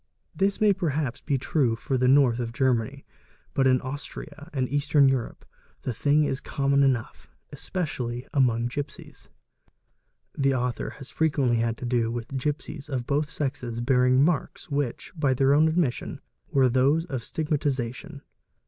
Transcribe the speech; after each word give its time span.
This 0.35 0.59
may 0.59 0.73
perhaps 0.73 1.21
be 1.21 1.37
true 1.37 1.75
for 1.75 1.95
the 1.95 2.07
North 2.07 2.39
of 2.39 2.51
Germany, 2.51 3.05
but 3.53 3.67
ir 3.67 3.77
Austria 3.83 4.49
and 4.51 4.67
Eastern 4.67 5.07
Europe 5.07 5.45
the 5.83 5.93
thing 5.93 6.23
is 6.23 6.41
common 6.41 6.81
enough, 6.81 7.29
especially 7.51 8.25
among 8.33 8.65
gipsies. 8.67 9.29
The 10.35 10.55
author 10.55 10.89
has 10.97 11.11
frequently 11.11 11.57
had 11.57 11.77
to 11.77 11.85
do 11.85 12.09
with 12.11 12.29
gipsies 12.35 12.85
0 12.85 13.01
both 13.01 13.29
sexes 13.29 13.79
bearing 13.79 14.25
marks 14.25 14.71
which, 14.71 15.11
by 15.15 15.35
their 15.35 15.53
own 15.53 15.67
admission, 15.67 16.19
were 16.49 16.67
those 16.67 17.05
¢ 17.05 17.19
"stigmatisation''. 17.21 18.21